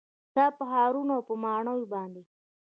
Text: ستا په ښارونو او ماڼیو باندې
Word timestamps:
ستا 0.29 0.45
په 0.57 0.63
ښارونو 0.71 1.13
او 1.17 1.23
ماڼیو 1.43 1.89
باندې 1.93 2.21